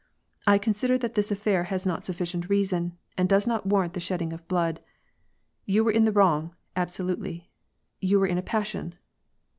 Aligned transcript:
I 0.47 0.57
consider 0.57 0.97
that 0.97 1.13
this 1.13 1.29
affair 1.29 1.65
has 1.65 1.85
not 1.85 2.03
sufficient 2.03 2.49
reason, 2.49 2.97
and 3.19 3.29
does 3.29 3.45
not 3.45 3.67
warrant 3.67 3.93
the 3.93 3.99
shedding 3.99 4.33
of 4.33 4.47
blood.— 4.47 4.79
You 5.67 5.83
were 5.83 5.91
in 5.91 6.05
the 6.05 6.11
wrong, 6.11 6.55
absolutely, 6.75 7.51
you 7.99 8.19
were 8.19 8.25
in 8.25 8.39
a 8.39 8.41
passion. 8.41 8.95